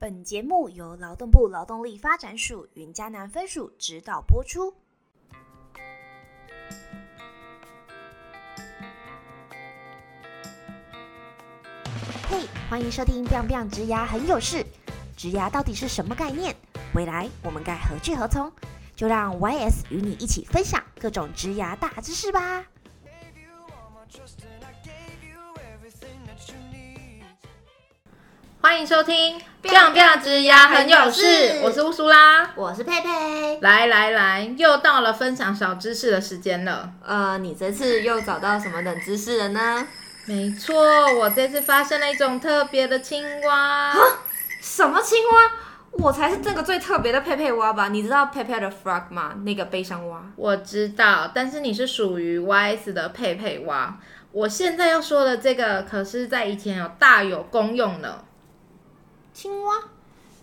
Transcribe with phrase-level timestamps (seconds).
[0.00, 4.72] 本节目由劳动部劳动力发展署云嘉南分署指导播出。
[12.30, 14.64] 嘿，欢迎收听《biang biang 植牙很有事》。
[15.18, 16.56] 植牙到底是什么概念？
[16.94, 18.50] 未来我们该何去何从？
[18.96, 22.64] 就让 YS 与你一起分享各种植牙大知识吧。
[28.70, 31.24] 欢迎收听《biang biang 植牙很有事》，
[31.60, 33.58] 我是乌苏拉，我是佩佩。
[33.60, 36.88] 来来来，又到了分享小知识的时间了。
[37.04, 39.84] 呃，你这次又找到什么冷知识了呢？
[40.26, 40.76] 没错，
[41.18, 43.92] 我这次发现了一种特别的青蛙。
[44.60, 45.50] 什么青蛙？
[45.90, 47.88] 我才是这个最特别的佩佩蛙吧？
[47.88, 49.34] 你知道佩佩的 frog 吗？
[49.44, 50.22] 那个悲伤蛙。
[50.36, 53.98] 我知道，但是你是属于 YS 的佩佩蛙。
[54.30, 58.26] 我现在要说的这个，可是在以前有大有功用呢。
[59.32, 59.74] 青蛙？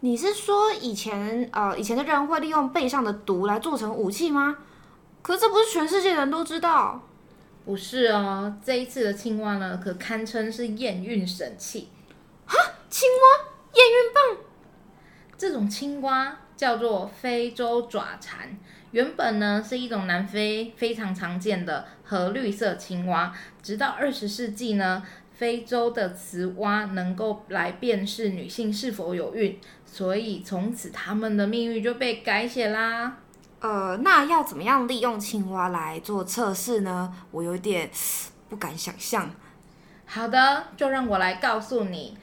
[0.00, 4.58] 你是说以前呃以前的人会利用背上的毒来做成武器吗？
[5.22, 7.00] 可这不是全世界人都知道。
[7.64, 11.88] 不是哦，这一次的青蛙呢，可堪称是验孕神器。
[12.44, 12.58] 哈，
[12.90, 14.44] 青蛙验孕棒？
[15.38, 18.58] 这种青蛙叫做非洲爪蝉，
[18.94, 25.02] 原本呢是一种南非非常常见的褐绿色青蛙，直到二十世纪呢。
[25.34, 33.16] 非洲的雌蛙能够来辨识女性是否有孕，所以从此它们的命运就被改写啦。
[33.58, 37.12] 呃，那要怎么样利用青蛙来做测试呢？
[37.32, 37.90] 我有点
[38.48, 39.28] 不敢想象。
[40.06, 42.16] 好的，就让我来告诉你。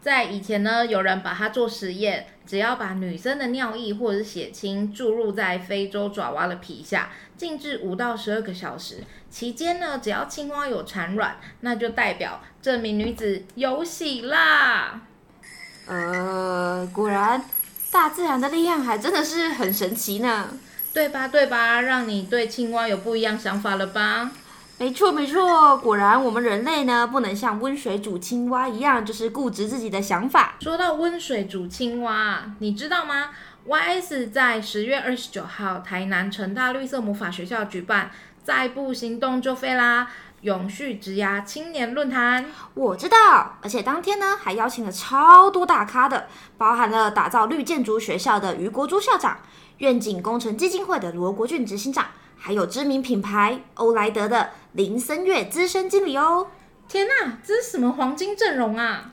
[0.00, 15.02] 在以前呢，有人把它做实验，只要把女生的尿液或者是血清注入在非洲爪哇的皮下，静置五到十二个小时，期间呢，只要青蛙有产卵，那就代表这名女子有喜啦。
[15.86, 17.44] 呃，果然，
[17.90, 20.56] 大自然的力量还真的是很神奇呢，
[20.94, 21.26] 对吧？
[21.26, 21.80] 对吧？
[21.80, 24.30] 让你对青蛙有不一样想法了吧？
[24.80, 30.54] 没错，没错，果然我们人类呢，不能像温水煮青蛙一样，就是固执自己的想法。
[30.60, 33.30] 说到温水煮青蛙，你知道吗
[33.66, 38.12] ？YS 在十月二十九号，台南成大绿色魔法学校举办
[38.44, 40.08] “再不行动就废啦”
[40.42, 42.46] 永续植牙青年论坛。
[42.74, 49.38] 我知道，而且当天呢，还邀请了超多大咖的，包含了打造绿建筑学校的余国珠校长、
[49.78, 52.06] 愿景工程基金会的罗国俊执行长。
[52.40, 56.48] 还有知名品牌欧莱德的林森月资深经理哦！
[56.86, 59.10] 天哪，这是什么黄金阵容啊？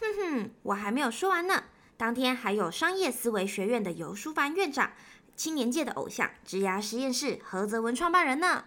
[0.00, 1.64] 哼哼，我还没有说完呢。
[1.98, 4.92] 当天还有商业思维学院的游淑凡院长，
[5.36, 8.64] 青年界的偶像植牙实验室何泽文创办人呢。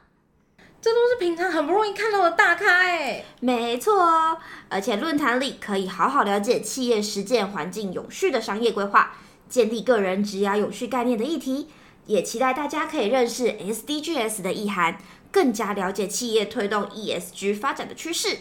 [0.81, 3.25] 这都是平常很不容易看到的大咖哎！
[3.41, 4.37] 没错哦，
[4.69, 9.15] 而且论坛里可以好好了解企业实践环境永续的商业规划，
[9.49, 11.69] 建立个人植牙永续概念的议题。
[12.05, 14.97] 也期待大家可以认识 SDGs 的意涵，
[15.31, 18.37] 更加了解企业推动 ESG 发展的趋势。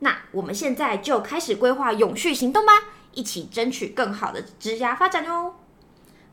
[0.00, 2.72] 那我们现在就开始规划永续行动吧，
[3.12, 5.54] 一起争取更好的职涯发展哦。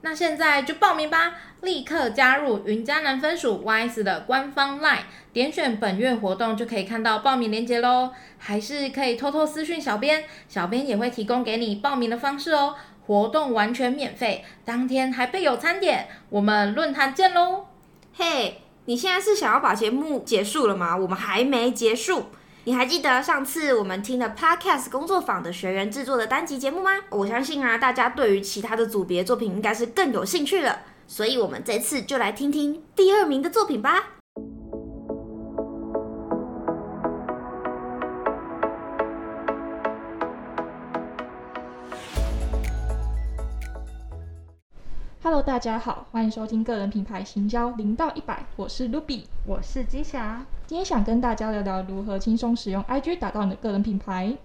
[0.01, 8.11] 那现在就报名吧，立刻加入云嘉南分署 YS 的官方 LINE，点选本月活动就可以看到报名链接喽。
[8.37, 12.75] 还是可以偷偷私讯小编，小编也会提供给你报名的方式哦。
[13.05, 16.09] 活动完全免费，当天还备有餐点。
[16.29, 17.67] 我们论坛见喽！
[18.13, 20.95] 嘿，你现在是想要把节目结束了吗？
[20.95, 22.25] 我们还没结束。
[22.65, 26.91] 你还记得上次我们听的 Podcast 工作坊的学员制作的单集节目吗？
[27.09, 30.81] 我相信啊，大家对于其他的组别作品应该是更有兴趣了。
[31.07, 34.22] 所以，我们这次就来听听第二名的作品吧。
[45.33, 50.45] Hello，大家好，欢迎收听个人品牌行销零到一百，我是 Ruby，我是金霞。
[50.67, 54.37] 今天想跟大家聊聊如何轻松使用 IG 打造你的个人品牌。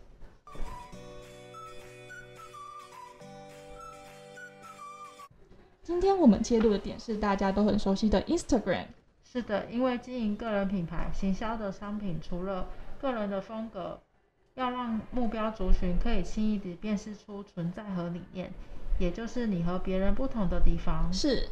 [5.82, 8.86] 今天我们切入的点是大家都很熟悉的 Instagram。
[9.22, 12.66] 是的，因为经营个人品牌行销的商品，除了
[12.98, 14.00] 个人的风格，
[14.54, 18.50] 要让目标族群可以轻易地辨识出存在和理念。
[18.98, 21.48] 也就是你和别人不同的地方是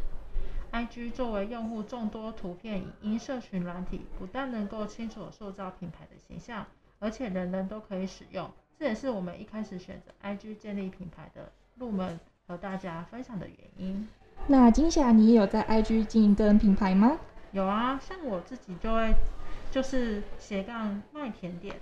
[0.72, 6.66] ，IG 作为用户众多图片影音社群软体，不但能够清楚塑造品牌的形象，
[6.98, 8.50] 而且人人都可以使用。
[8.78, 14.08] 这也是我们一开始选择 IG 建立品牌的入门和大家分享的原因。
[14.49, 17.19] 那金霞，你也有在 IG 经营个人品牌吗？
[17.52, 19.14] 有啊，像我自己就会
[19.70, 21.76] 就是斜杠卖甜点。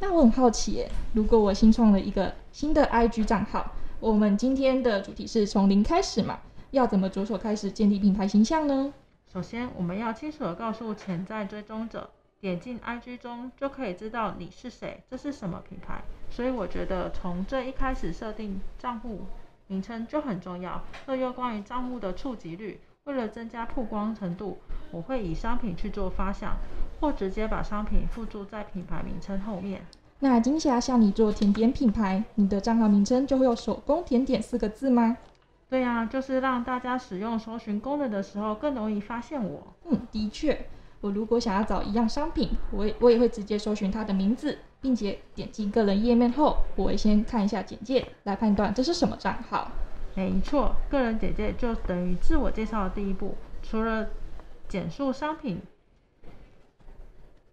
[0.00, 6.38] 那我很好奇耶，如果我新创了一个新的 IG 账号，我们今天的主题是从零开始嘛，
[6.72, 8.92] 要怎么着手开始建立品牌形象呢？
[9.32, 12.10] 首先，我们要清楚的告诉潜在追踪者，
[12.40, 16.02] 点进 IG 中就可以知道你是谁，这是什么品牌。
[16.28, 19.20] 所以我觉得从这一开始设定账户
[19.68, 20.82] 名称就很重要。
[21.06, 24.58] 二又关于账户的触及率，为了增加曝光程度，
[24.90, 26.56] 我会以商品去做发想，
[27.00, 29.86] 或直接把商品附注在品牌名称后面。
[30.24, 35.18] 那金霞向你做甜点品牌，你的账号名称就会有“手工甜点”四个字吗？
[35.68, 39.74] 对呀、就是让大家使用搜寻功能的时候更容易发现我。
[39.84, 40.66] 嗯，的确，
[41.02, 49.70] 我如果想要找一样商品，我也我也会直接搜寻它的名字，并且点击个人页面后，我会先看一下简介，来判断这是什么账号。
[50.14, 53.34] 没错，个人简介就等于自我介绍的第一步。
[53.62, 54.08] 除了
[54.68, 55.60] 简述商品，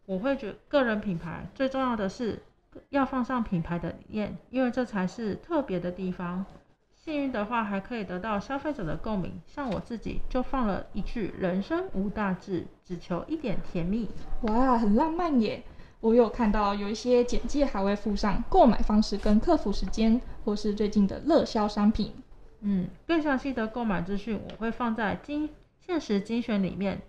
[0.06, 2.42] 我会觉得个人品牌最重要的是
[2.90, 6.46] 要放上品牌的理念，因为这才是特别的地方。
[6.94, 9.42] 幸运的话，还可以得到消费者的共鸣。
[9.48, 14.08] 像我自己就放了一句“人生无大志，只求一点甜蜜”。
[14.44, 15.64] 哇，很浪漫耶！
[16.00, 22.14] 我有看到有一些简介还会附上购买方式跟客服时间，或是最近的热销商品。
[22.60, 27.02] 嗯，更详细的购买资讯我会放在精限时精选里面，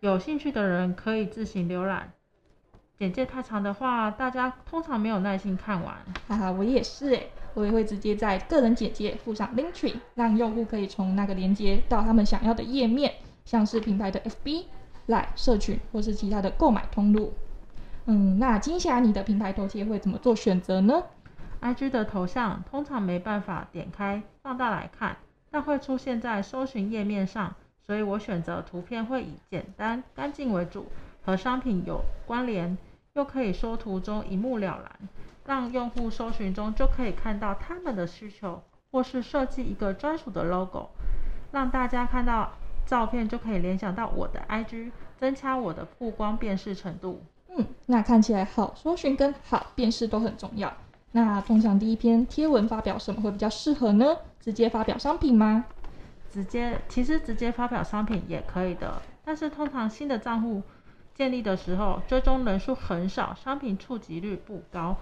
[0.00, 2.12] 有兴趣的人可以自行浏览。
[3.02, 5.92] 简介太长的话，大家通常没有耐心看完。
[6.28, 13.12] 哈哈，我也是诶，我也会直接在个人简介附上 link tree，让用户可以从那个连接到他们想要的页面，
[13.44, 14.66] 像是品牌的 FB、
[15.08, 17.32] Line 社群或是其他的购买通路。
[18.04, 21.02] 嗯，那金霞，你的品牌头贴会怎么做选择呢
[21.60, 25.16] ？IG 的头像通常没办法点开放大来看，
[25.50, 27.52] 但会出现在搜寻页面上，
[27.84, 30.86] 所以我选择图片会以简单干净为主，
[31.24, 32.78] 和商品有关联，
[33.14, 35.08] 又可以说图中一目了然，
[35.44, 40.88] 让用户搜寻中就可以看到他们的需求，或是设计一个专属的 logo，
[41.52, 42.52] 让大家看到
[42.86, 47.22] 照片就可以联想到我的 IG，增加我的曝光辨识程度。
[47.54, 50.72] 嗯，那看起来好搜寻跟好辨识都很重要。
[51.10, 54.16] 那通常第一篇贴文发表什么会比较适合呢？
[54.40, 55.66] 直接发表商品吗？
[56.30, 60.62] 直接其实直接发表商品也可以的，但是通常新的账户
[61.14, 64.96] 建立的时候，追踪人数很少，商品触及率不高，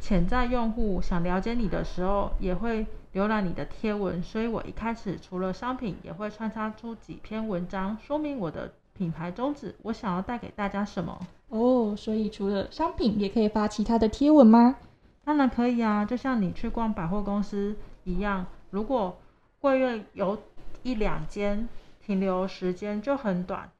[0.00, 11.18] 潜在用户想了解你的时候，也会浏览你的贴文，所以我一开始除了商品，也会穿插出几篇文章，说明我的品牌宗旨，我想要带给大家什么。
[11.48, 14.76] 哦，所以除了商品，也可以发其他的贴文吗？
[15.24, 19.18] 当然可以啊，就像你去逛百货公司一样，如果
[19.60, 20.38] 柜位有
[20.82, 21.68] 一两间，
[22.04, 23.70] 停留时间就很短。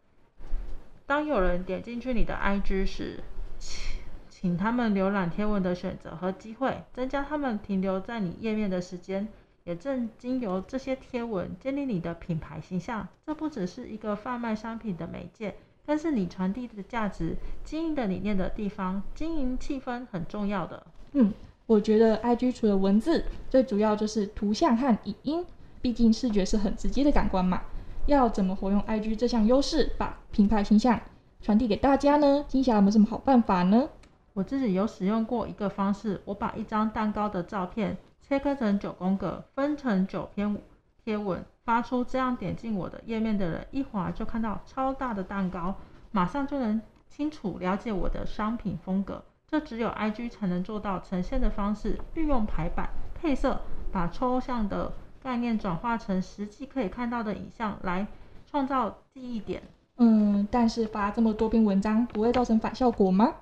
[1.06, 3.22] 当有人点进去你的 IG 时，
[3.58, 3.96] 请
[4.28, 9.28] 请他们浏览贴文的选择和机会，增加他们停留在你页面的时间。
[9.64, 19.02] 也正经由这些贴文建立你的品牌形象，这不只是一个贩卖商品的媒介，更是你传递的价值、经营的理念的地方。
[19.12, 20.86] 经营气氛很重要的。
[21.14, 21.32] 嗯，
[21.66, 25.44] 我觉得 IG 除了文字，最主要就是图像和影音，
[25.82, 27.62] 毕竟视觉是很直接的感官嘛。
[28.06, 31.00] 要怎么活用 IG 这项优势，把品牌形象
[31.40, 32.44] 传递给大家呢？
[32.48, 33.88] 金霞有没有什么好办法呢？
[34.32, 40.56] 我自己有使用过一个方式，我把一张蛋糕的照片切割成九宫格，分成九篇
[41.04, 45.74] 贴文发出，这样点进我的页面的人一滑就看到超大的蛋糕，
[46.10, 49.24] 马上就能清楚了解我的商品风格。
[49.48, 53.60] 这只有 IG 才能做到呈现的方式，运用排版、配色，
[53.92, 54.92] 把抽象的
[55.26, 58.06] 概念转化成实际可以看到的影像，来
[58.48, 59.60] 创造记忆点。
[59.96, 63.34] 嗯，但是发这么多篇文章不会造成反效果吗？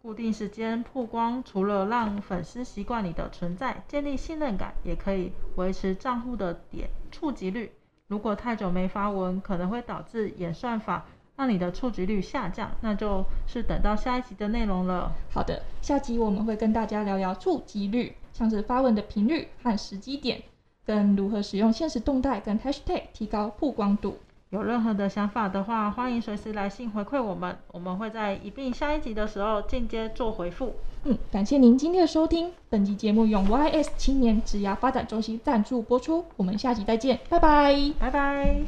[0.00, 7.72] 固定时间曝光，除了让粉丝习惯你的存在，建立信任感，也可以维持账户的点触及率。
[8.06, 15.12] 如果太久没发文，可能会导致演算法让你的触及率下降，那就是等到下一集的内容了。
[15.32, 20.40] 好的，下集我们会跟大家聊聊触及率，像是发文的频率和时机点，
[20.84, 24.18] 跟如何使用现实动态跟 hashtag 提高曝光度。
[24.50, 30.76] 有任何的想法的话，欢迎随时来信回馈我们，我们会在一并下一集的时候间接做回复。
[31.02, 32.52] 嗯，感谢您今天的收听。
[32.68, 37.92] 本集节目用 YS 青年职涯发展中心赞助播出，我们下集再见，拜拜。
[37.98, 38.60] 拜拜。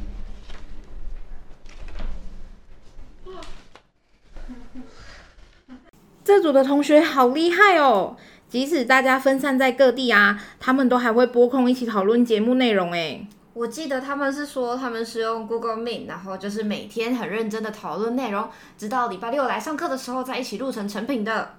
[6.25, 8.17] 这组的同学好厉害哦！
[8.49, 13.27] 即使大家分散在各地啊，他们都还会拨空一起讨论节目内容诶。
[13.53, 21.55] 我记得他们是说他们是用 Google Meet，然后就是每天很认真的讨论内容，直到礼拜六来上课的时候再一起录成成品的。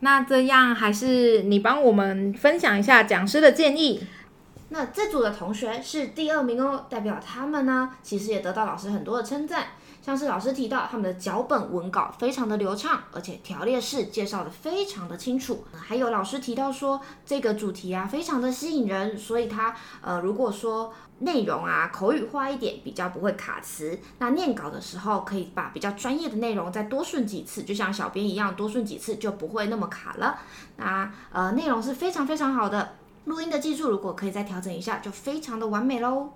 [0.00, 4.06] 那这样还是你帮我们分享一下讲师的建议。
[4.68, 9.68] 那这组的同学是第二名哦，代表他们呢，其实也得到老师很多的称赞。
[10.02, 15.64] 像是老师提到他们的脚本文稿非常的流畅，而且条列式介绍的非常的清楚。
[15.72, 23.98] 还有老师提到说这个主题啊非常的吸引人，所以他呃如果说内容啊口语化一点，比较不会卡词。
[24.18, 30.38] 那念稿的时候可以把比较专业的内容再多顺几次，就像小编一样多顺几次就不会那么卡了。
[30.78, 32.96] 那呃内容是非常非常好的。
[33.26, 36.30] 录音的技术如果可以再调整一下，就非常的完美喽。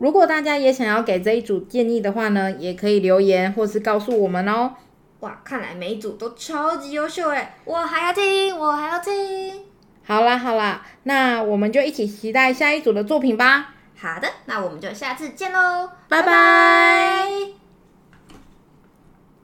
[0.00, 4.74] 如果大家也想要给这一组建议的话呢，也可以留言或是告诉我们哦。
[5.20, 7.54] 哇，看来每一组都超级优秀哎！
[7.66, 9.62] 我还要听，我还要听。
[10.02, 13.74] 好啦好啦，那我们就一起期待下一组的作品吧。
[13.94, 17.28] 好的，那我们就下次见喽，拜拜。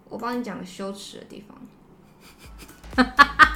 [0.09, 1.59] 我帮你讲个羞耻的地方。